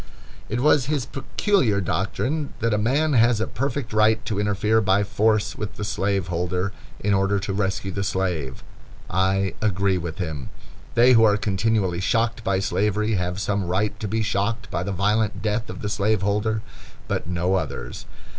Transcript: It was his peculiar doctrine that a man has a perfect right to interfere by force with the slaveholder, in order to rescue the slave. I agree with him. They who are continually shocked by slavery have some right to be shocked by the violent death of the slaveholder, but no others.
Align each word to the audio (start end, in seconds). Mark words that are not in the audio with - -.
It 0.49 0.61
was 0.61 0.87
his 0.87 1.05
peculiar 1.05 1.79
doctrine 1.79 2.55
that 2.59 2.73
a 2.73 2.79
man 2.79 3.13
has 3.13 3.39
a 3.39 3.45
perfect 3.45 3.93
right 3.93 4.25
to 4.25 4.39
interfere 4.39 4.81
by 4.81 5.03
force 5.03 5.55
with 5.55 5.75
the 5.75 5.83
slaveholder, 5.83 6.71
in 7.01 7.13
order 7.13 7.37
to 7.37 7.53
rescue 7.53 7.91
the 7.91 8.03
slave. 8.03 8.63
I 9.11 9.53
agree 9.61 9.99
with 9.99 10.17
him. 10.17 10.49
They 10.95 11.13
who 11.13 11.23
are 11.23 11.37
continually 11.37 11.99
shocked 12.01 12.43
by 12.43 12.57
slavery 12.57 13.13
have 13.13 13.39
some 13.39 13.65
right 13.67 13.99
to 13.99 14.07
be 14.07 14.23
shocked 14.23 14.71
by 14.71 14.81
the 14.81 14.91
violent 14.91 15.43
death 15.43 15.69
of 15.69 15.83
the 15.83 15.87
slaveholder, 15.89 16.63
but 17.07 17.27
no 17.27 17.53
others. 17.53 18.07